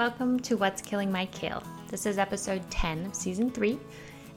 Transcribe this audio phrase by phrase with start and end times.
[0.00, 1.62] welcome to What's Killing My Kale.
[1.88, 3.78] This is episode 10 of season 3,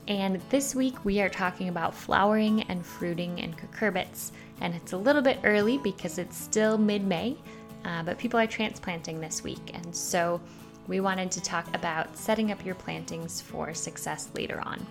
[0.10, 4.32] and this week we are talking about flowering and fruiting in cucurbits.
[4.60, 7.38] And it's a little bit early because it's still mid May,
[7.86, 10.42] uh, but people are transplanting this week, and so
[10.88, 14.86] we wanted to talk about setting up your plantings for success later on.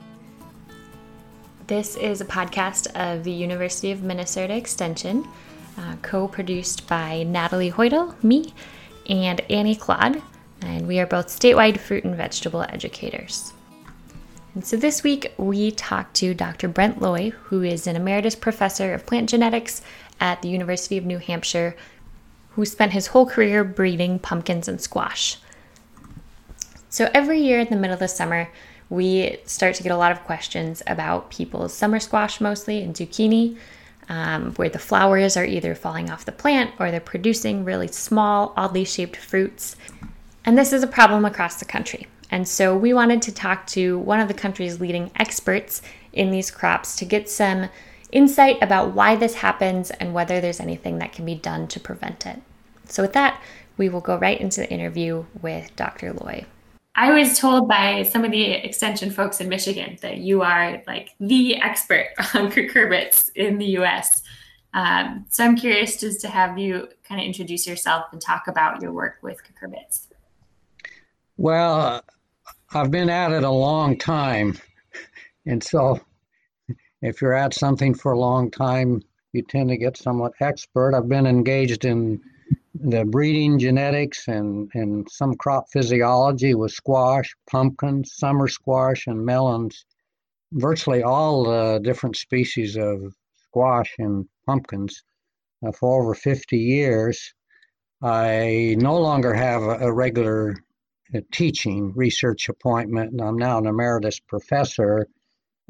[1.67, 5.29] This is a podcast of the University of Minnesota Extension,
[5.77, 8.55] uh, co produced by Natalie Hoidel, me,
[9.07, 10.23] and Annie Klodd,
[10.63, 13.53] and we are both statewide fruit and vegetable educators.
[14.55, 16.69] And so this week we talked to Dr.
[16.69, 19.83] Brent Loy, who is an emeritus professor of plant genetics
[20.21, 21.75] at the University of New Hampshire,
[22.51, 25.39] who spent his whole career breeding pumpkins and squash.
[26.91, 28.51] So every year in the middle of the summer,
[28.91, 33.57] we start to get a lot of questions about people's summer squash mostly and zucchini,
[34.11, 38.53] um, where the flowers are either falling off the plant or they're producing really small,
[38.55, 39.77] oddly shaped fruits.
[40.45, 42.07] And this is a problem across the country.
[42.31, 46.51] And so we wanted to talk to one of the country's leading experts in these
[46.51, 47.69] crops to get some
[48.11, 52.27] insight about why this happens and whether there's anything that can be done to prevent
[52.27, 52.41] it.
[52.87, 53.41] So, with that,
[53.77, 56.13] we will go right into the interview with Dr.
[56.13, 56.45] Loy.
[56.95, 61.15] I was told by some of the extension folks in Michigan that you are like
[61.21, 64.23] the expert on cucurbits in the US.
[64.75, 68.83] Um, so I'm curious just to have you kind of introduce yourself and talk about
[68.83, 70.09] your work with cucurbits.
[71.39, 72.03] Well,
[72.75, 74.59] I've been at it a long time.
[75.47, 76.01] And so
[77.01, 79.03] if you're at something for a long time,
[79.33, 80.95] you tend to get somewhat expert.
[80.95, 82.21] I've been engaged in
[82.75, 89.87] the breeding genetics and, and some crop physiology with squash, pumpkins, summer squash, and melons.
[90.53, 93.15] Virtually all the different species of
[93.47, 95.03] squash and pumpkins
[95.67, 97.33] uh, for over 50 years.
[98.03, 100.57] I no longer have a, a regular
[101.33, 105.07] teaching research appointment, and I'm now an emeritus professor.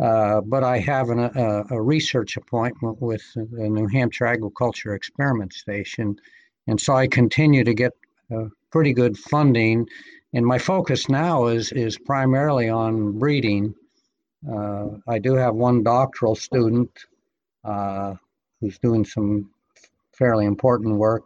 [0.03, 5.53] Uh, but I have an, a, a, research appointment with the New Hampshire Agriculture Experiment
[5.53, 6.17] Station
[6.67, 7.93] and so I continue to get
[8.35, 9.87] uh, pretty good funding.
[10.33, 13.75] And my focus now is is primarily on breeding.
[14.51, 16.91] Uh, I do have one doctoral student
[17.65, 18.15] uh,
[18.61, 19.51] who's doing some
[20.13, 21.25] fairly important work,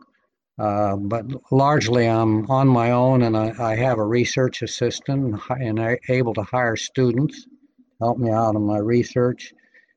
[0.58, 5.80] uh, but largely I'm on my own, and I, I have a research assistant and
[5.80, 7.46] I'm able to hire students
[8.00, 9.52] help me out in my research.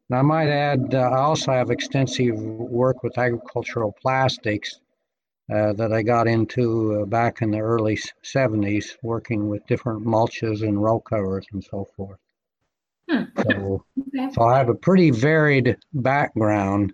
[0.09, 4.79] And I might add, uh, I also have extensive work with agricultural plastics
[5.53, 10.61] uh, that I got into uh, back in the early 70s, working with different mulches
[10.61, 12.19] and row covers and so forth.
[13.09, 13.23] Hmm.
[13.37, 14.29] So, okay.
[14.33, 16.93] so I have a pretty varied background.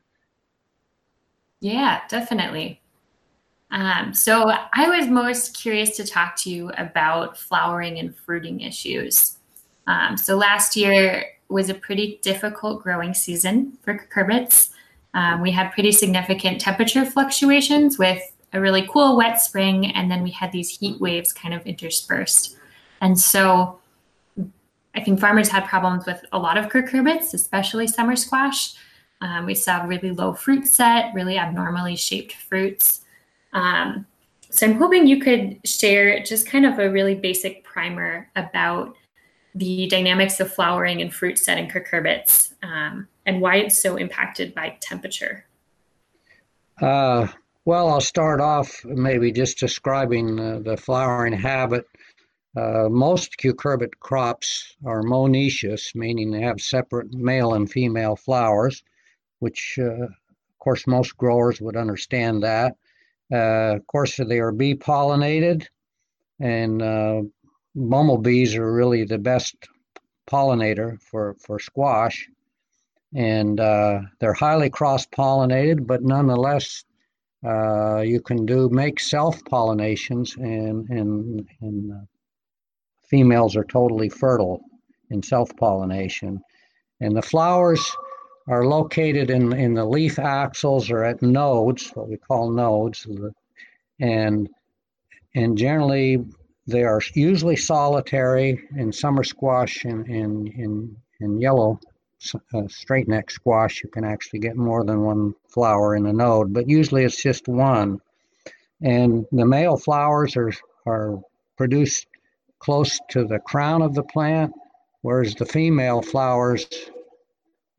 [1.60, 2.82] Yeah, definitely.
[3.72, 9.38] Um, so I was most curious to talk to you about flowering and fruiting issues.
[9.88, 14.70] Um, so last year was a pretty difficult growing season for cucurbits.
[15.14, 18.22] Um, we had pretty significant temperature fluctuations with
[18.54, 22.58] a really cool wet spring, and then we had these heat waves kind of interspersed.
[23.02, 23.80] And so
[24.96, 28.74] I think farmers had problems with a lot of cucurbits, especially summer squash.
[29.22, 33.05] Um, we saw really low fruit set, really abnormally shaped fruits.
[33.56, 34.06] Um,
[34.52, 38.96] so I'm hoping you could share just kind of a really basic primer about
[39.56, 44.54] the dynamics of flowering and fruit set in cucurbits um, and why it's so impacted
[44.54, 45.46] by temperature.
[46.82, 47.28] Uh,
[47.64, 51.86] well, I'll start off maybe just describing the flowering habit.
[52.56, 58.84] Uh, most cucurbit crops are monoecious, meaning they have separate male and female flowers,
[59.40, 62.76] which, uh, of course, most growers would understand that.
[63.32, 65.66] Uh, of course, they are bee pollinated,
[66.40, 67.22] and uh,
[67.76, 69.56] bumblebees are really the best
[70.30, 72.28] pollinator for, for squash.
[73.14, 76.84] And uh, they're highly cross pollinated, but nonetheless,
[77.46, 82.06] uh, you can do make self pollinations, and and and uh,
[83.08, 84.62] females are totally fertile
[85.12, 86.42] in self pollination,
[87.02, 87.96] and the flowers
[88.48, 93.08] are located in in the leaf axils or at nodes, what we call nodes,
[94.00, 94.50] and
[95.36, 96.24] and generally
[96.68, 101.80] they are usually solitary in summer squash and in in in yellow
[102.54, 106.54] uh, straight neck squash, you can actually get more than one flower in a node,
[106.54, 108.00] but usually it's just one.
[108.82, 110.52] And the male flowers are,
[110.86, 111.22] are
[111.58, 112.08] produced
[112.60, 114.54] close to the crown of the plant,
[115.02, 116.66] whereas the female flowers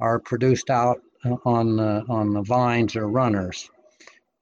[0.00, 3.70] are produced out uh, on the, on the vines or runners.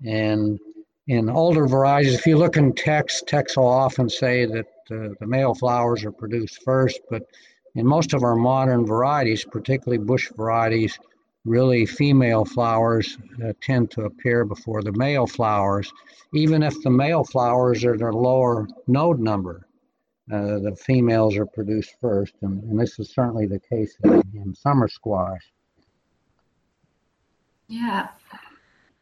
[0.05, 0.59] And
[1.07, 5.27] in older varieties, if you look in text, text will often say that uh, the
[5.27, 7.23] male flowers are produced first, but
[7.75, 10.99] in most of our modern varieties, particularly bush varieties,
[11.45, 15.93] really female flowers uh, tend to appear before the male flowers,
[16.33, 19.64] even if the male flowers are a lower node number.
[20.33, 24.55] Uh, the females are produced first, and, and, this is certainly the case in, in
[24.55, 25.43] summer squash.
[27.69, 28.09] Yeah.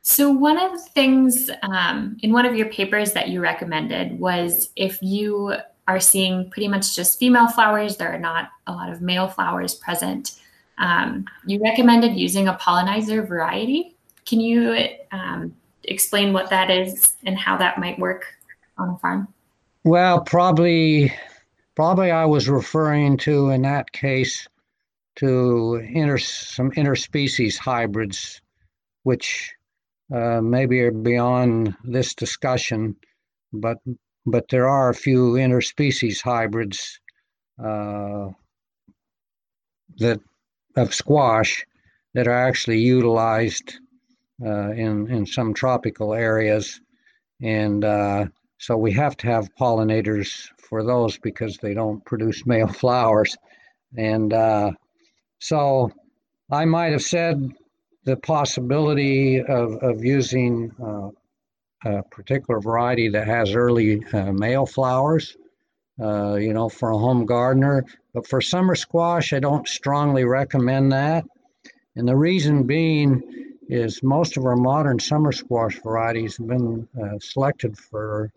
[0.00, 4.70] So, one of the things um, in one of your papers that you recommended was
[4.74, 5.54] if you
[5.86, 9.76] are seeing pretty much just female flowers, there are not a lot of male flowers
[9.76, 10.40] present.
[10.78, 13.94] Um, you recommended using a pollinizer variety.
[14.26, 15.54] Can you um,
[15.84, 18.24] explain what that is and how that might work
[18.78, 19.28] on a farm?
[19.84, 21.12] Well, probably,
[21.74, 24.46] probably I was referring to in that case
[25.16, 28.40] to inter, some interspecies hybrids,
[29.02, 29.52] which
[30.14, 32.96] uh, maybe are beyond this discussion,
[33.52, 33.78] but
[34.24, 37.00] but there are a few interspecies hybrids
[37.58, 38.30] uh,
[39.98, 40.20] that
[40.76, 41.66] of squash
[42.14, 43.78] that are actually utilized
[44.44, 46.80] uh, in in some tropical areas,
[47.42, 48.26] and uh,
[48.62, 53.36] so we have to have pollinators for those because they don't produce male flowers,
[53.96, 54.70] and uh,
[55.40, 55.90] so
[56.48, 57.52] I might have said
[58.04, 61.08] the possibility of of using uh,
[61.90, 65.36] a particular variety that has early uh, male flowers,
[66.00, 67.84] uh, you know, for a home gardener.
[68.14, 71.24] But for summer squash, I don't strongly recommend that.
[71.96, 77.18] And the reason being is most of our modern summer squash varieties have been uh,
[77.18, 78.30] selected for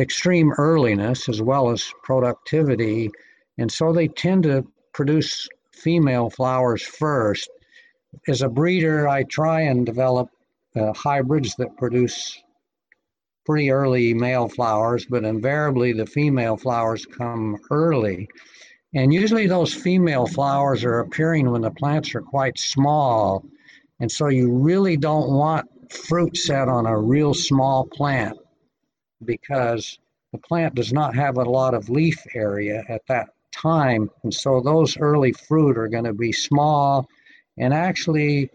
[0.00, 3.10] extreme earliness as well as productivity.
[3.58, 7.50] And so they tend to produce female flowers first.
[8.28, 10.28] As a breeder, I try and develop
[10.76, 12.42] uh, hybrids that produce
[13.44, 18.28] pretty early male flowers, but invariably the female flowers come early.
[18.94, 23.44] And usually those female flowers are appearing when the plants are quite small.
[24.00, 28.38] And so you really don't want fruit set on a real small plant
[29.24, 29.98] because
[30.32, 34.10] the plant does not have a lot of leaf area at that time.
[34.22, 37.06] And so those early fruit are going to be small.
[37.58, 38.50] And actually,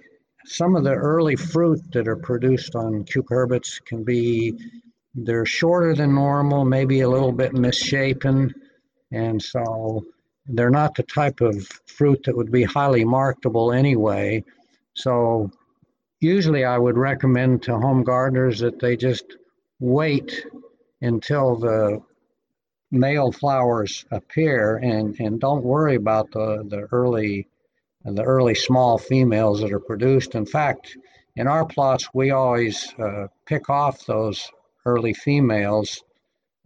[0.46, 4.58] some of the early fruit that are produced on cucurbits can be
[5.14, 8.54] they're shorter than normal, maybe a little bit misshapen,
[9.12, 10.06] and so
[10.46, 14.44] they're not the type of fruit that would be highly marketable anyway.
[14.94, 15.50] So
[16.20, 19.26] usually I would recommend to home gardeners that they just
[19.80, 20.46] wait
[21.02, 22.02] until the
[22.92, 27.48] male flowers appear and, and don't worry about the, the early
[28.06, 30.36] the early small females that are produced.
[30.36, 30.98] In fact,
[31.36, 34.50] in our plots, we always uh, pick off those
[34.86, 36.04] early females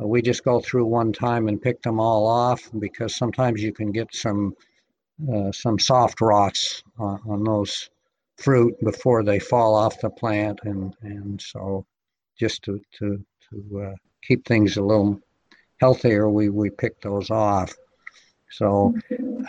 [0.03, 3.91] we just go through one time and pick them all off because sometimes you can
[3.91, 4.55] get some
[5.31, 7.91] uh, some soft rots on, on, those
[8.37, 11.85] fruit before they fall off the plant and and so
[12.37, 15.19] just to to to uh, keep things a little
[15.79, 17.73] healthier we we pick those off
[18.49, 18.93] so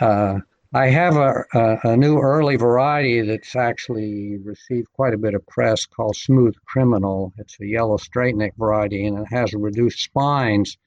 [0.01, 0.39] uh,
[0.75, 5.45] I have a, a, a, new early variety that's actually received quite a bit of
[5.45, 7.31] press called Smooth Criminal.
[7.37, 10.77] It's a yellow straight neck variety and it has reduced spines.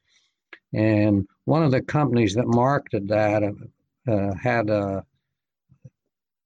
[0.74, 5.04] And one of the companies that marketed that uh, uh had a,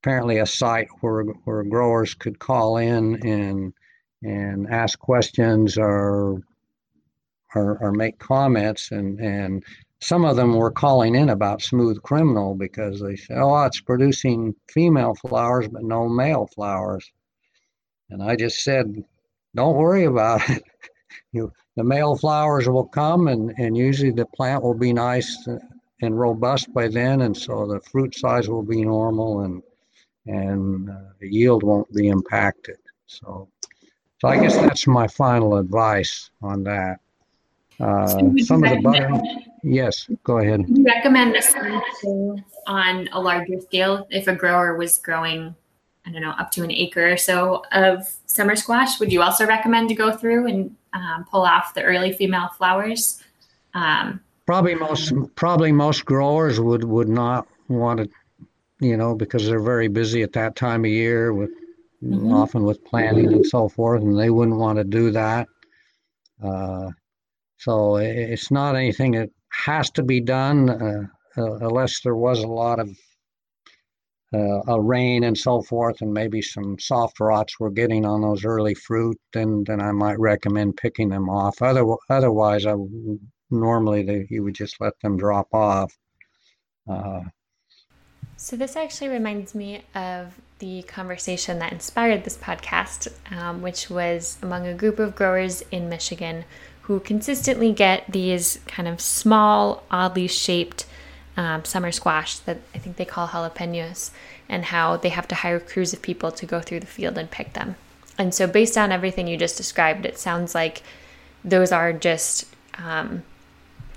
[0.02, 3.72] apparently a site where, where growers could call in and
[4.22, 6.42] and ask questions or
[7.54, 9.64] or, or make comments and and
[10.02, 14.54] some of them were calling in about Smooth Criminal because they said, oh, it's producing
[14.70, 17.10] female flowers but no male flowers.
[18.08, 19.04] And I just said,
[19.54, 20.62] don't worry about it.
[21.32, 25.46] you, the male flowers will come, and, and usually the plant will be nice
[26.02, 29.62] and robust by then, and so the fruit size will be normal, and
[30.26, 32.76] and uh, the yield won't be impacted.
[33.06, 33.48] So,
[34.20, 37.00] so I guess that's my final advice on that.
[37.80, 39.20] Uh, some of the butter.
[39.62, 40.64] Yes, go ahead.
[40.68, 41.54] you recommend this
[42.66, 45.54] on a larger scale if a grower was growing,
[46.06, 49.00] I don't know, up to an acre or so of summer squash?
[49.00, 53.22] Would you also recommend to go through and um, pull off the early female flowers?
[53.72, 58.10] Um, probably most probably most growers would would not want to,
[58.80, 61.50] you know, because they're very busy at that time of year with
[62.02, 62.32] mm-hmm.
[62.32, 65.46] often with planting and so forth, and they wouldn't want to do that.
[66.42, 66.88] Uh,
[67.58, 71.02] so it's not anything that has to be done uh,
[71.36, 72.88] uh, unless there was a lot of
[74.32, 78.44] uh, a rain and so forth, and maybe some soft rots we're getting on those
[78.44, 81.60] early fruit, then then I might recommend picking them off.
[81.60, 82.74] Other, otherwise, I
[83.50, 85.92] normally they, you would just let them drop off.
[86.88, 87.22] Uh,
[88.36, 94.38] so this actually reminds me of the conversation that inspired this podcast, um, which was
[94.42, 96.44] among a group of growers in Michigan
[96.82, 100.86] who consistently get these kind of small, oddly shaped
[101.36, 104.10] um, summer squash that I think they call jalapenos,
[104.48, 107.30] and how they have to hire crews of people to go through the field and
[107.30, 107.76] pick them.
[108.18, 110.82] And so, based on everything you just described, it sounds like
[111.44, 112.44] those are just
[112.76, 113.22] um,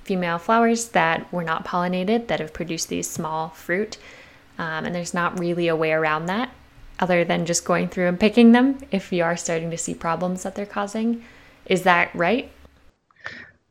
[0.03, 3.98] female flowers that were not pollinated that have produced these small fruit.
[4.63, 6.50] Um, and there's not really a way around that
[7.00, 10.43] other than just going through and picking them if you are starting to see problems
[10.43, 11.22] that they're causing.
[11.65, 12.50] Is that right?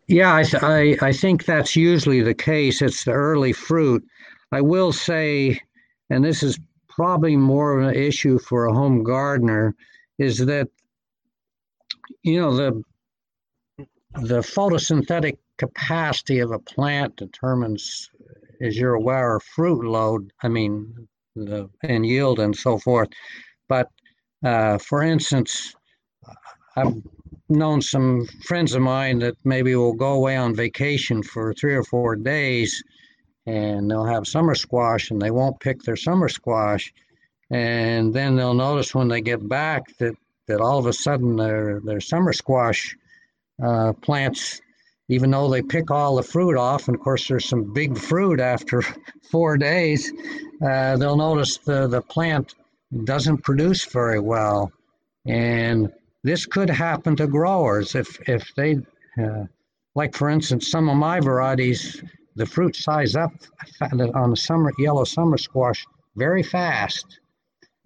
[0.06, 2.82] Yeah, I, I, I think that's usually the case.
[2.82, 4.04] It's the early fruit.
[4.50, 5.58] I will say,
[6.10, 6.58] and this is
[6.88, 9.74] probably more of an issue for a home gardener,
[10.18, 10.68] is that
[12.22, 12.82] you know the
[14.20, 18.10] the photosynthetic capacity of a plant determines,
[18.62, 20.32] as you're aware, fruit load.
[20.42, 23.08] I mean, the and yield and so forth.
[23.68, 23.88] But
[24.44, 25.74] uh, for instance,
[26.76, 26.94] I've
[27.48, 31.84] known some friends of mine that maybe will go away on vacation for three or
[31.84, 32.82] four days
[33.46, 36.92] and they'll have summer squash and they won't pick their summer squash.
[37.50, 40.14] And then they'll notice when they get back that,
[40.46, 42.96] that all of a sudden their, their summer squash
[43.62, 44.60] uh, plants,
[45.12, 48.40] even though they pick all the fruit off, and of course there's some big fruit
[48.40, 48.82] after
[49.30, 50.12] four days,
[50.66, 52.54] uh, they'll notice the, the plant
[53.04, 54.72] doesn't produce very well.
[55.26, 55.92] And
[56.24, 58.78] this could happen to growers if if they
[59.22, 59.44] uh,
[59.94, 62.02] like for instance some of my varieties
[62.36, 63.32] the fruit size up
[64.14, 65.84] on the summer yellow summer squash
[66.16, 67.20] very fast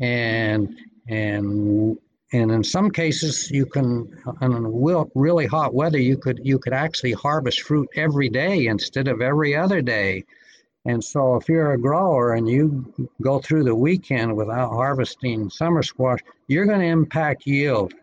[0.01, 0.79] and
[1.09, 1.99] and
[2.37, 4.09] and in some cases you can
[4.43, 9.21] in really hot weather you could you could actually harvest fruit every day instead of
[9.21, 10.25] every other day.
[10.85, 15.83] And so if you're a grower and you go through the weekend without harvesting summer
[15.83, 17.95] squash you're going to impact yield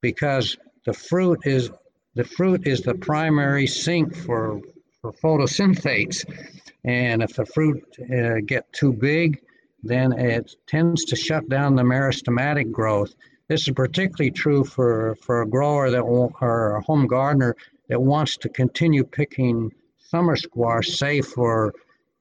[0.00, 1.70] because the fruit is
[2.14, 4.60] the fruit is the primary sink for
[5.00, 6.24] for photosynthate
[6.84, 7.82] and if the fruit
[8.14, 9.40] uh, get too big
[9.82, 13.14] then it tends to shut down the meristematic growth
[13.48, 17.56] this is particularly true for for a grower that or a home gardener
[17.88, 21.74] that wants to continue picking summer squash say for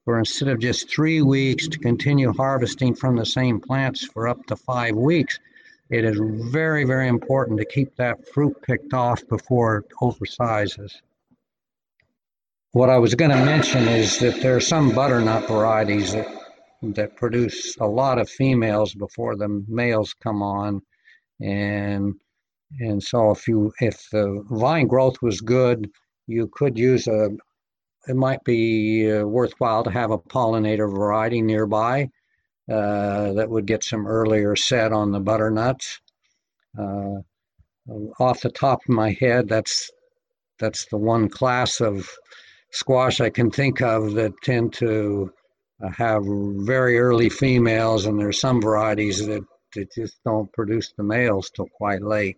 [0.06, 4.46] for instead of just three weeks to continue harvesting from the same plants for up
[4.46, 5.40] to five weeks
[5.90, 6.20] it is
[6.52, 11.02] very, very important to keep that fruit picked off before it oversizes.
[12.74, 16.28] What I was going to mention is that there are some butternut varieties that,
[16.82, 20.82] that produce a lot of females before the males come on.
[21.42, 22.16] And
[22.80, 25.90] and so if you if the vine growth was good,
[26.28, 27.30] you could use a
[28.08, 32.10] it might be uh, worthwhile to have a pollinator variety nearby
[32.72, 36.00] uh, that would get some earlier set on the butternuts.
[36.78, 37.22] Uh,
[38.20, 39.90] off the top of my head, that's
[40.60, 42.10] that's the one class of
[42.72, 45.32] squash I can think of that tend to
[45.96, 51.50] have very early females, and there's some varieties that, that just don't produce the males
[51.50, 52.38] till quite late.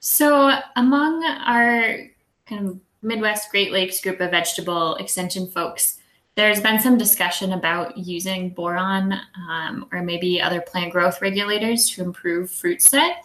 [0.00, 1.98] So, among our
[2.46, 5.98] kind of Midwest Great Lakes group of vegetable extension folks,
[6.38, 9.12] there's been some discussion about using boron
[9.50, 13.24] um, or maybe other plant growth regulators to improve fruit set.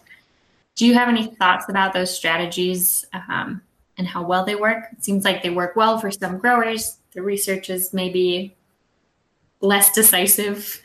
[0.74, 3.62] Do you have any thoughts about those strategies um,
[3.96, 4.86] and how well they work?
[4.90, 6.98] It seems like they work well for some growers.
[7.12, 8.56] The research is maybe
[9.60, 10.82] less decisive.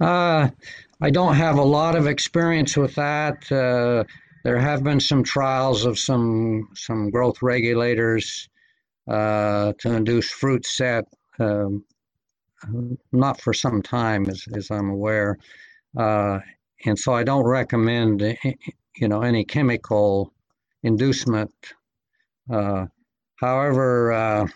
[0.00, 0.48] Uh,
[1.02, 3.50] I don't have a lot of experience with that.
[3.50, 4.04] Uh,
[4.44, 8.48] there have been some trials of some some growth regulators
[9.08, 11.04] uh, to induce fruit set,
[11.38, 11.84] um,
[13.12, 15.36] not for some time, as, as I'm aware.
[15.96, 16.38] Uh,
[16.86, 18.52] and so I don't recommend, eh, eh,
[18.96, 20.32] you know, any chemical
[20.82, 21.52] inducement.
[22.50, 22.86] Uh,
[23.36, 24.46] however, uh,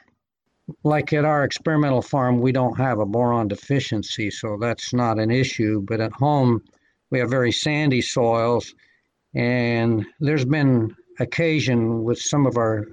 [0.83, 5.31] like at our experimental farm, we don't have a boron deficiency, so that's not an
[5.31, 5.83] issue.
[5.83, 6.63] But at home,
[7.11, 8.75] we have very sandy soils,
[9.35, 12.87] and there's been occasion with some of our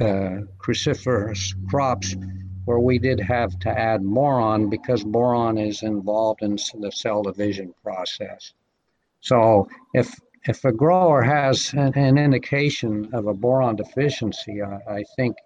[0.00, 2.16] uh, cruciferous crops
[2.64, 7.74] where we did have to add boron because boron is involved in the cell division
[7.82, 8.52] process.
[9.20, 15.04] So if if a grower has an, an indication of a boron deficiency, I, I,
[15.16, 15.36] think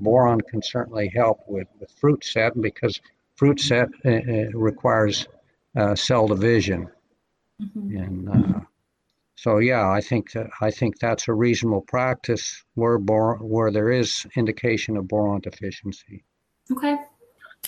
[0.00, 3.00] boron can certainly help with, with fruit set because
[3.34, 4.10] fruit set uh,
[4.54, 5.28] requires
[5.76, 6.88] uh, cell division.
[7.60, 7.96] Mm-hmm.
[7.96, 8.66] And
[9.42, 13.90] so, yeah, I think that, I think that's a reasonable practice where bor- where there
[13.90, 16.22] is indication of boron deficiency.
[16.70, 16.96] Okay.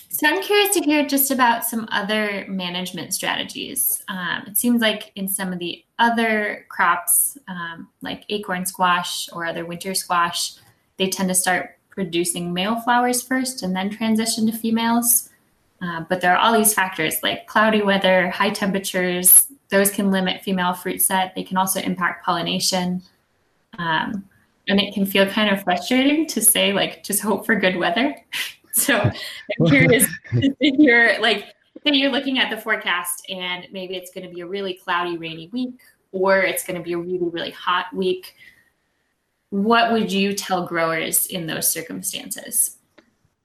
[0.08, 4.02] So I'm curious to hear just about some other management strategies.
[4.08, 9.44] Um, it seems like in some of the other crops, um, like acorn squash or
[9.44, 10.54] other winter squash,
[10.96, 15.30] they tend to start producing male flowers first and then transition to females.
[15.80, 20.42] Uh, but there are all these factors like cloudy weather, high temperatures, those can limit
[20.42, 21.34] female fruit set.
[21.34, 23.02] They can also impact pollination.
[23.78, 24.24] Um,
[24.68, 28.16] and it can feel kind of frustrating to say, like, just hope for good weather.
[28.72, 31.46] so I'm curious if you're like,
[31.84, 35.18] say you're looking at the forecast and maybe it's going to be a really cloudy,
[35.18, 35.80] rainy week,
[36.12, 38.34] or it's going to be a really, really hot week.
[39.54, 42.78] What would you tell growers in those circumstances?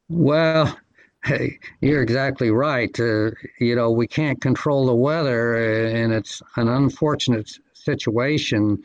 [0.10, 0.76] Well,
[1.24, 2.98] Hey, you're exactly right.
[3.00, 8.84] Uh, you know, we can't control the weather, and it's an unfortunate situation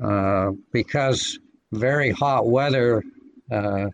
[0.00, 1.40] uh, because
[1.72, 3.02] very hot weather,
[3.50, 3.86] uh,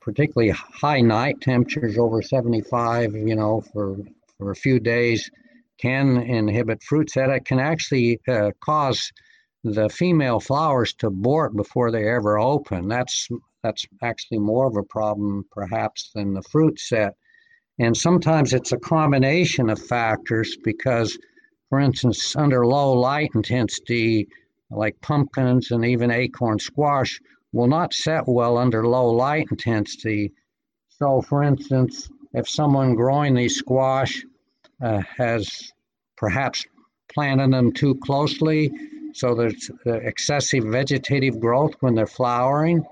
[0.00, 3.98] particularly high night temperatures over 75, you know, for,
[4.36, 5.30] for a few days,
[5.78, 7.30] can inhibit fruit set.
[7.30, 9.12] It can actually uh, cause
[9.64, 12.86] the female flowers to abort before they ever open.
[12.86, 13.28] That's
[13.62, 17.16] that's actually more of a problem perhaps than the fruit set.
[17.78, 21.18] And sometimes it's a combination of factors because,
[21.70, 24.28] for instance, under low light intensity,
[24.70, 27.18] like pumpkins and even acorn squash,
[27.52, 30.30] will not set well under low light intensity.
[30.90, 34.22] So, for instance, if someone growing these squash
[34.82, 35.72] uh, has
[36.16, 36.66] perhaps
[37.12, 38.70] planted them too closely,
[39.14, 42.84] so there's uh, excessive vegetative growth when they're flowering,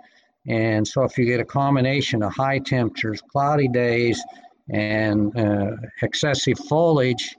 [0.48, 4.20] and so, if you get a combination of high temperatures, cloudy days,
[4.70, 7.36] and uh, excessive foliage,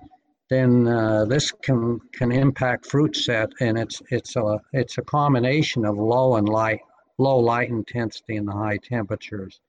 [0.49, 5.85] then uh, this can can impact fruit set, and it's it's a it's a combination
[5.85, 6.79] of low and light
[7.17, 9.59] low light intensity and the high temperatures.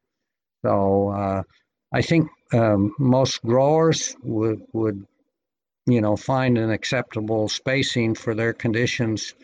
[0.63, 1.43] So uh,
[1.93, 5.07] I think um, most growers would would
[5.87, 9.35] you know find an acceptable spacing for their conditions,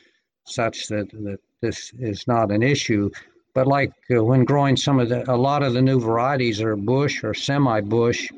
[0.45, 3.11] such that that this is not an issue.
[3.55, 6.77] But like uh, when growing some of the, a lot of the new varieties are
[6.77, 8.31] bush or semi-bush,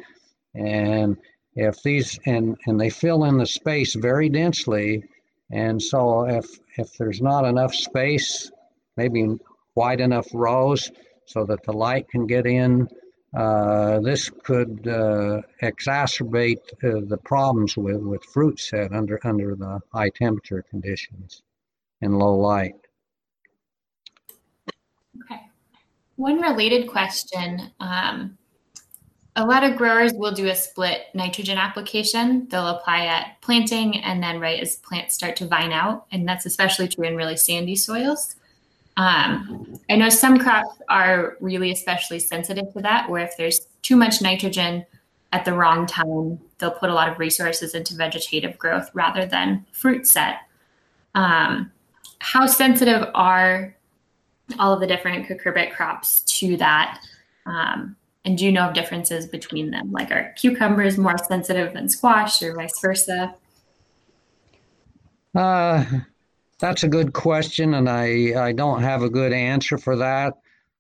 [0.55, 1.17] and
[1.55, 5.05] if these and and they fill in the space very densely,
[5.51, 6.47] and so if
[6.79, 8.51] if there's not enough space,
[8.97, 9.37] maybe
[9.75, 10.91] wide enough rows
[11.27, 12.89] so that the light can get in,
[13.33, 20.11] this could uh, exacerbate uh, the problems with, with fruit set under under the high
[20.11, 21.43] temperature conditions
[22.03, 22.75] and low light.
[25.25, 25.41] Okay.
[26.17, 27.71] One related question.
[27.81, 28.39] Um,
[29.35, 32.49] a lot of growers will do a split nitrogen application.
[32.51, 36.07] They'll apply at planting and then right as plants start to vine out.
[36.13, 38.37] And that's especially true in really sandy soils.
[38.97, 43.97] Um, I know some crops are really especially sensitive to that, where if there's too
[43.97, 44.85] much nitrogen
[45.33, 49.65] at the wrong time, they'll put a lot of resources into vegetative growth rather than
[49.73, 50.41] fruit set.
[51.15, 51.73] Um,
[52.19, 53.75] how sensitive are
[54.59, 57.01] all of the different cucurbit crops to that.
[57.47, 59.91] Um, and do you know of differences between them?
[59.91, 63.35] Like are cucumbers more sensitive than squash or vice versa?
[65.35, 65.85] Uh,
[66.63, 70.35] that's a good question, and I, I don't have a good answer for that.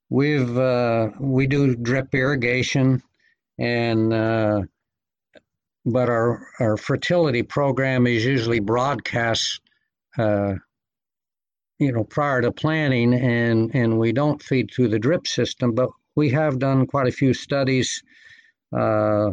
[0.09, 3.03] We've uh, we do drip irrigation,
[3.59, 4.63] and uh,
[5.85, 9.61] but our our fertility program is usually broadcast
[10.19, 10.55] uh,
[11.79, 15.91] you know, prior to planting, and and we don't feed through the drip system, but
[16.15, 18.05] we have done quite a few studies
[18.73, 19.31] uh,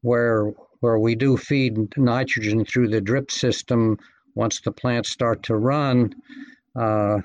[0.00, 3.98] where where we do feed nitrogen through the drip system
[4.34, 6.14] once the plants start to run.
[6.74, 7.18] Uh,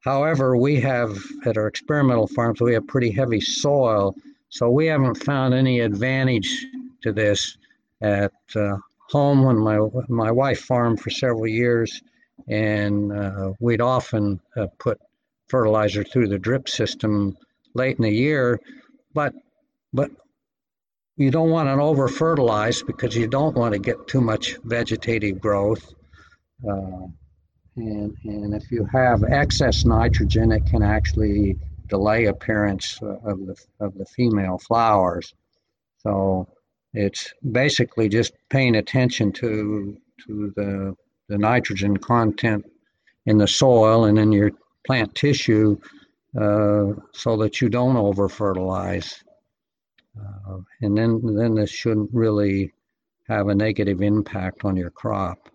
[0.00, 4.14] however, we have at our experimental farms we have pretty heavy soil,
[4.48, 6.66] so we haven't found any advantage
[7.02, 7.56] to this
[8.00, 8.76] at uh,
[9.10, 12.02] home when my my wife farmed for several years
[12.46, 14.98] and uh, we'd often uh, put
[15.48, 17.36] fertilizer through the drip system
[17.74, 18.60] late in the year,
[19.14, 19.34] but
[19.92, 20.10] but
[21.16, 25.40] you don't want to over fertilize because you don't want to get too much vegetative
[25.40, 25.94] growth.
[26.66, 27.06] Uh,
[27.76, 31.56] and, and if you have excess nitrogen, it can actually
[31.88, 35.34] delay appearance of the, of the female flowers.
[35.98, 36.48] So
[36.94, 40.96] it's basically just paying attention to, to the
[41.28, 42.64] the nitrogen content
[43.26, 44.50] in the soil and in your
[44.86, 45.76] plant tissue
[46.40, 49.22] uh, so that you don't over fertilize.
[50.18, 52.72] uh, and then then this shouldn't really
[53.28, 55.47] have a negative impact on your crop.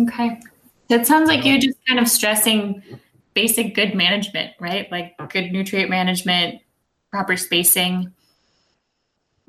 [0.00, 0.40] Okay.
[0.88, 2.82] That sounds like you're just kind of stressing
[3.34, 4.90] basic good management, right?
[4.90, 6.60] Like good nutrient management,
[7.10, 8.12] proper spacing.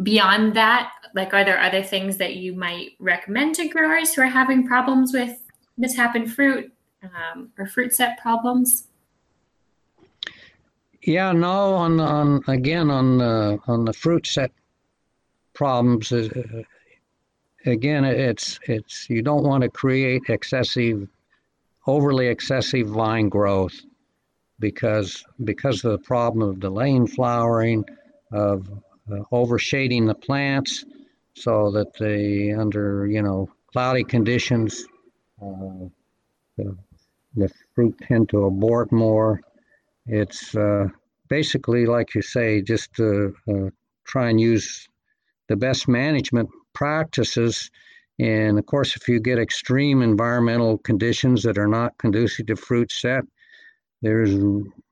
[0.02, 4.26] Beyond that, like are there other things that you might recommend to growers who are
[4.26, 5.40] having problems with
[5.78, 6.72] mishap in fruit
[7.04, 8.88] um, or fruit set problems?
[11.02, 11.74] Yeah, no.
[11.74, 14.52] On on again on the on the fruit set
[15.54, 16.28] problems, uh,
[17.68, 21.08] again, it's it's you don't want to create excessive,
[21.86, 23.80] overly excessive vine growth,
[24.60, 27.86] because because of the problem of delaying flowering,
[28.32, 28.70] of
[29.12, 30.86] uh, overshading the plants,
[31.34, 34.86] so that they under you know cloudy conditions,
[35.42, 35.86] uh,
[36.58, 36.76] the,
[37.36, 39.42] the fruit tend to abort more.
[40.08, 40.88] It's uh,
[41.28, 43.70] basically like you say, just to uh,
[44.06, 44.88] try and use
[45.48, 47.72] the best management practices.
[48.20, 52.92] And of course, if you get extreme environmental conditions that are not conducive to fruit
[52.92, 53.24] set,
[54.04, 54.36] there's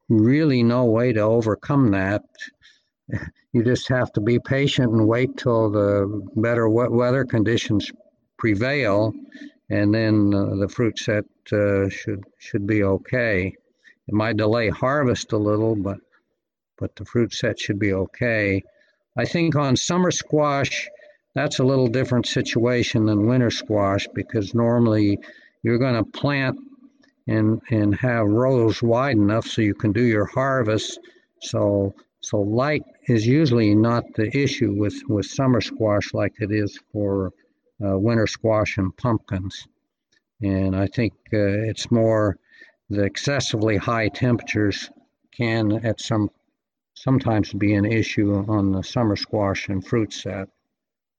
[0.09, 2.23] really no way to overcome that.
[3.53, 5.91] You just have to be patient and wait till the
[6.35, 7.91] better weather conditions
[8.37, 9.13] prevail,
[9.69, 13.55] and then uh, the fruit set uh, should should be okay.
[14.07, 15.99] It might delay harvest a little, but
[16.79, 18.61] but the fruit set should be okay.
[19.15, 20.89] I think on summer squash,
[21.35, 25.19] that's a little different situation than winter squash because normally
[25.63, 26.57] you're going to plant
[27.27, 30.99] and and have rows wide enough so you can do your harvest.
[31.41, 36.79] So so light is usually not the issue with with summer squash like it is
[36.91, 37.33] for
[37.83, 39.67] uh, winter squash and pumpkins.
[40.41, 42.37] And I think uh, it's more
[42.89, 44.89] the excessively high temperatures
[45.31, 46.29] can at some
[46.93, 50.47] sometimes be an issue on the summer squash and fruit set.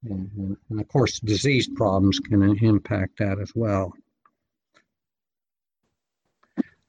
[0.08, 3.92] And, and, of course, disease problems can impact that as well.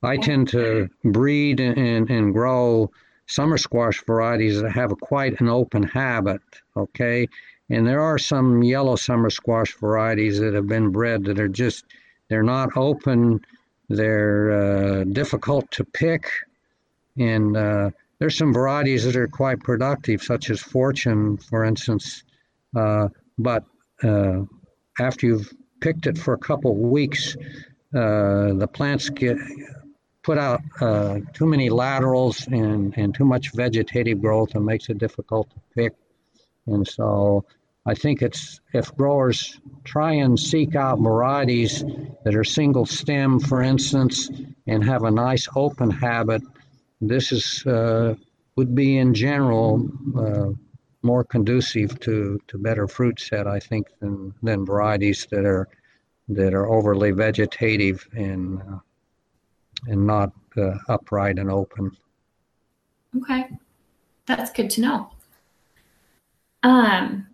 [0.03, 2.91] I tend to breed and, and grow
[3.25, 6.41] summer squash varieties that have a, quite an open habit,
[6.75, 7.27] okay?
[7.69, 11.85] And there are some yellow summer squash varieties that have been bred that are just,
[12.29, 13.41] they're not open,
[13.89, 16.29] they're uh, difficult to pick,
[17.17, 22.23] and uh, there's some varieties that are quite productive, such as Fortune, for instance.
[22.77, 23.63] Uh, but
[24.03, 24.41] uh,
[24.99, 27.35] after you've picked it for a couple of weeks,
[27.95, 29.37] uh, the plants get
[30.23, 34.97] put out uh, too many laterals and, and too much vegetative growth and makes it
[34.97, 35.93] difficult to pick.
[36.65, 37.45] And so
[37.85, 41.83] I think it's if growers try and seek out varieties
[42.25, 44.29] that are single stem, for instance,
[44.67, 46.41] and have a nice open habit,
[46.99, 48.15] this is uh,
[48.57, 49.87] would be in general
[50.17, 50.49] uh,
[51.03, 55.67] more conducive to, to better fruit set, I think, than, than varieties that are
[56.29, 58.79] that are overly vegetative and uh,
[59.87, 61.95] and not uh, upright and open.
[63.15, 63.47] Okay,
[64.25, 65.09] that's good to know.
[66.63, 67.27] Um,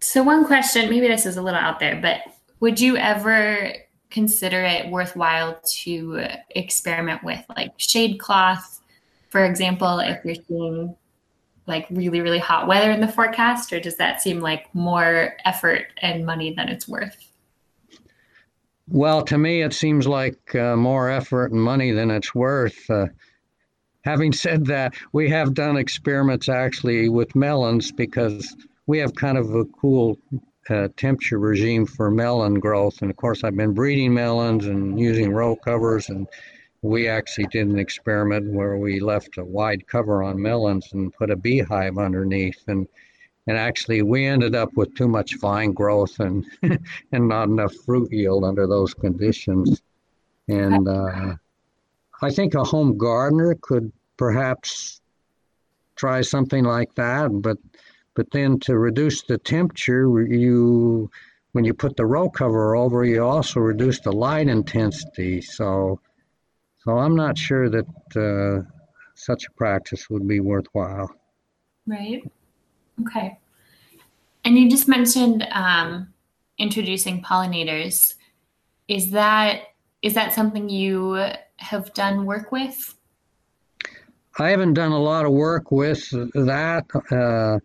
[0.00, 2.20] so one question, maybe this is a little out there, but
[2.60, 3.72] would you ever
[4.10, 8.80] consider it worthwhile to experiment with like shade cloth,
[9.30, 10.96] for example, if you're seeing
[11.68, 15.86] like really, really hot weather in the forecast, or does that seem like more effort
[16.02, 17.16] and money than it's worth?
[18.90, 22.88] Well, to me, it seems like uh, more effort and money than it's worth.
[22.88, 23.06] Uh,
[24.04, 29.54] having said that, we have done experiments actually with melons because we have kind of
[29.54, 30.18] a cool
[30.70, 33.02] uh, temperature regime for melon growth.
[33.02, 36.08] And of course, I've been breeding melons and using row covers.
[36.08, 36.26] And
[36.82, 41.30] we actually did an experiment where we left a wide cover on melons and put
[41.30, 42.62] a beehive underneath.
[42.68, 42.86] And
[43.46, 46.44] and actually, we ended up with too much vine growth and
[47.12, 49.82] and not enough fruit yield under those conditions.
[50.48, 51.36] And uh,
[52.20, 55.00] I think a home gardener could perhaps
[55.96, 57.58] try something like that, but
[58.14, 61.10] but then to reduce the temperature, you
[61.52, 65.40] when you put the row cover over, you also reduce the light intensity.
[65.40, 66.00] So,
[66.88, 68.66] so I'm not sure that uh,
[69.14, 71.14] such a practice would be worthwhile.
[71.86, 72.22] Right.
[73.02, 73.38] Okay.
[74.46, 76.14] And you just mentioned um,
[76.56, 78.14] introducing pollinators.
[78.88, 79.64] Is that
[80.00, 81.22] is that something you
[81.58, 82.94] have done work with?
[84.38, 86.86] I haven't done a lot of work with that.
[87.10, 87.58] Uh,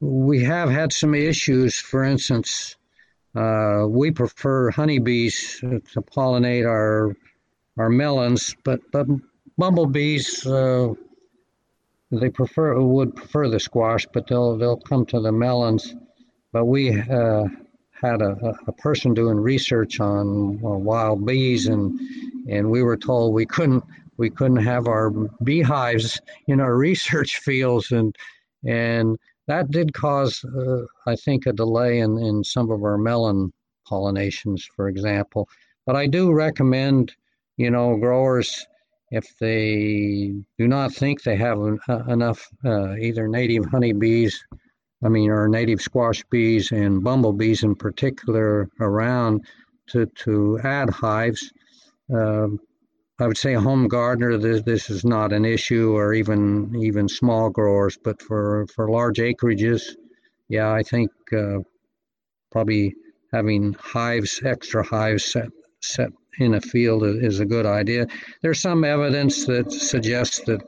[0.00, 1.80] we have had some issues.
[1.80, 2.76] For instance,
[3.34, 7.16] uh, we prefer honeybees to pollinate our
[7.78, 9.06] our melons, but but
[9.56, 10.94] bumblebees uh,
[12.10, 15.94] they prefer would prefer the squash, but they'll they'll come to the melons.
[16.52, 17.44] But we uh,
[17.92, 21.98] had a, a person doing research on uh, wild bees, and
[22.48, 23.84] and we were told we couldn't
[24.16, 25.10] we couldn't have our
[25.42, 28.16] beehives in our research fields, and
[28.64, 33.52] and that did cause uh, I think a delay in in some of our melon
[33.88, 35.48] pollinations, for example.
[35.86, 37.14] But I do recommend,
[37.58, 38.66] you know, growers
[39.10, 44.44] if they do not think they have uh, enough uh, either native honeybees,
[45.02, 49.46] I mean, or native squash bees and bumblebees in particular around
[49.88, 51.52] to, to add hives.
[52.14, 52.48] Uh,
[53.20, 57.08] I would say a home gardener, this, this is not an issue, or even even
[57.08, 57.98] small growers.
[58.02, 59.82] But for, for large acreages,
[60.48, 61.58] yeah, I think uh,
[62.52, 62.94] probably
[63.32, 65.48] having hives, extra hives set
[65.80, 68.06] set in a field is a good idea.
[68.42, 70.60] There's some evidence that suggests that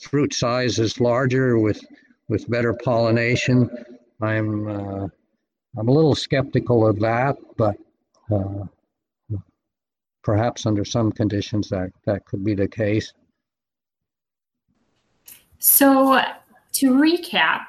[0.00, 1.80] fruit size is larger with
[2.28, 3.70] with better pollination.
[4.20, 5.08] I'm uh,
[5.78, 7.76] I'm a little skeptical of that, but
[8.32, 8.64] uh,
[10.22, 13.12] perhaps under some conditions that that could be the case.
[15.58, 16.20] So
[16.74, 17.66] to recap,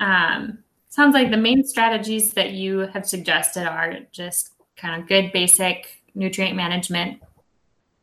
[0.00, 5.32] um, sounds like the main strategies that you have suggested are just kind of good
[5.32, 7.22] basic nutrient management,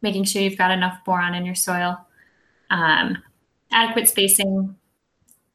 [0.01, 1.99] making sure you've got enough boron in your soil,
[2.69, 3.17] um,
[3.71, 4.75] adequate spacing,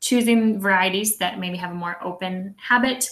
[0.00, 3.10] choosing varieties that maybe have a more open habit.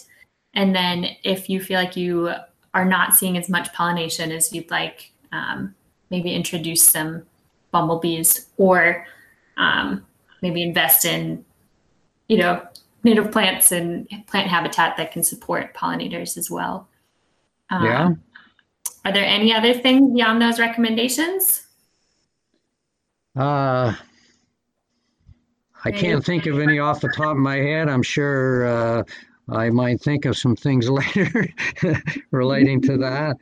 [0.55, 2.33] And then if you feel like you
[2.75, 5.75] are not seeing as much pollination as you'd like, um,
[6.11, 7.23] maybe introduce some
[7.71, 9.07] bumblebees or
[9.57, 10.07] um,
[10.43, 11.45] maybe invest in,
[12.29, 12.67] you know,
[13.05, 16.89] native plants and plant habitat that can support pollinators as well.
[17.71, 18.11] Um, yeah.
[19.05, 21.67] Are there any other things beyond those recommendations?
[23.37, 23.95] Uh,
[25.85, 27.89] I can't think of any off the top of my head.
[27.89, 29.03] I'm sure uh,
[29.49, 31.49] I might think of some things later
[32.31, 33.37] relating to that.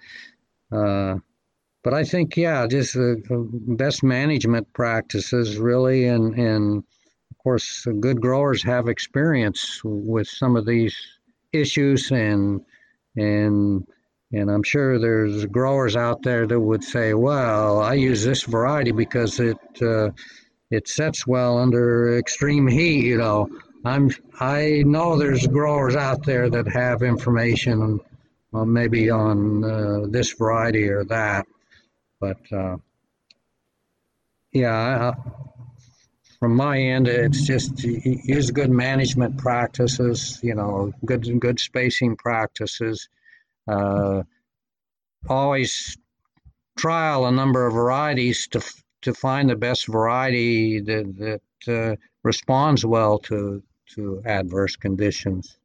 [0.71, 1.19] Uh,
[1.83, 6.79] but I think, yeah, just uh, best management practices, really, and and
[7.31, 10.97] of course, good growers have experience with some of these
[11.53, 12.61] issues, and
[13.15, 13.87] and
[14.33, 18.93] and I'm sure there's growers out there that would say, "Well, I use this variety
[18.93, 20.11] because it uh,
[20.71, 23.49] it sets well under extreme heat." You know,
[23.85, 24.11] I'm
[24.41, 28.01] I know there's growers out there that have information,
[28.53, 31.47] well, maybe on uh, this variety or that,
[32.21, 32.77] but uh,
[34.53, 35.31] yeah, I,
[36.41, 40.41] from my end, it's just use good management practices.
[40.43, 43.09] You know, good good spacing practices
[43.69, 44.23] uh,
[45.29, 45.97] always
[46.77, 48.61] trial a number of varieties to
[49.03, 53.63] to find the best variety that that uh, responds well to
[53.95, 55.59] to adverse conditions.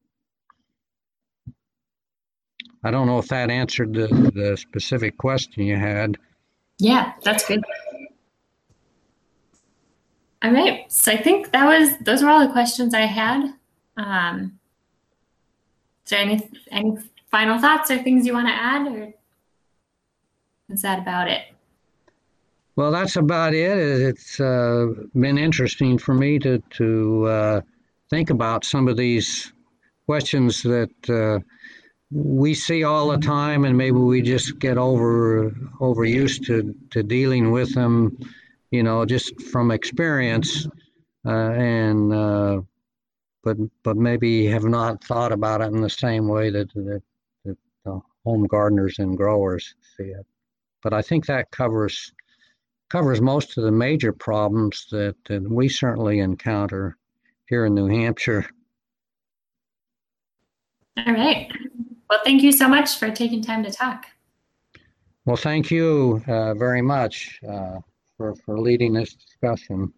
[2.83, 6.17] I don't know if that answered the, the specific question you had.
[6.79, 7.63] Yeah, that's good.
[10.43, 10.91] All right.
[10.91, 13.53] So I think that was those were all the questions I had.
[13.97, 14.59] Um,
[16.05, 16.97] is there any any
[17.31, 19.13] final thoughts or things you want to add, or
[20.69, 21.43] is that about it?
[22.75, 23.77] Well, that's about it.
[23.77, 27.61] It's uh, been interesting for me to to uh,
[28.09, 29.53] think about some of these
[30.05, 31.39] questions that uh,
[32.11, 37.51] we see all the time, and maybe we just get over overused to to dealing
[37.51, 38.17] with them.
[38.71, 40.65] You know, just from experience,
[41.25, 42.61] uh, and uh,
[43.43, 47.03] but but maybe have not thought about it in the same way that that
[47.85, 50.25] home gardeners and growers see it.
[50.83, 52.13] But I think that covers
[52.89, 56.97] covers most of the major problems that, that we certainly encounter
[57.47, 58.45] here in New Hampshire.
[60.97, 61.49] All right.
[62.09, 64.07] Well, thank you so much for taking time to talk.
[65.23, 67.79] Well, thank you uh, very much uh,
[68.17, 69.93] for, for leading this discussion.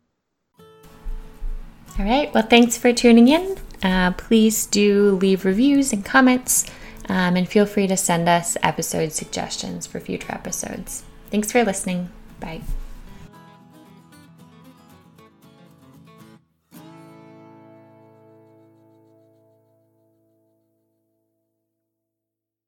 [1.98, 2.32] All right.
[2.32, 3.58] Well, thanks for tuning in.
[3.82, 6.69] Uh, please do leave reviews and comments.
[7.10, 11.04] Um, and feel free to send us episode suggestions for future episodes.
[11.30, 12.10] Thanks for listening.
[12.39, 12.62] Bye.